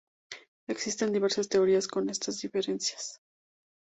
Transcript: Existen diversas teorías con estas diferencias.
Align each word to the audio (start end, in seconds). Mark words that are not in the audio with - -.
Existen 0.67 1.13
diversas 1.13 1.47
teorías 1.47 1.87
con 1.87 2.09
estas 2.09 2.41
diferencias. 2.41 3.21